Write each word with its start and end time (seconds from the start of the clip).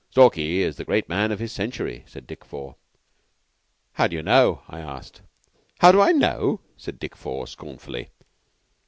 "Stalky 0.09 0.63
is 0.63 0.77
the 0.77 0.83
great 0.83 1.07
man 1.07 1.31
of 1.31 1.37
his 1.37 1.51
Century," 1.51 2.03
said 2.07 2.25
Dick 2.25 2.43
Four. 2.43 2.75
"How 3.93 4.07
d'you 4.07 4.23
know?" 4.23 4.63
I 4.67 4.79
asked. 4.79 5.21
"How 5.77 5.91
do 5.91 6.01
I 6.01 6.11
know?" 6.11 6.59
said 6.75 6.97
Dick 6.97 7.15
Four, 7.15 7.45
scornfully. 7.45 8.09